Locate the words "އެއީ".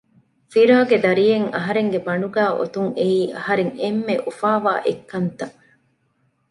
2.99-3.19